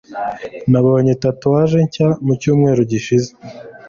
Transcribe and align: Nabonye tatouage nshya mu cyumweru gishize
Nabonye 0.71 1.11
tatouage 1.23 1.77
nshya 1.85 2.07
mu 2.25 2.33
cyumweru 2.41 2.81
gishize 2.91 3.29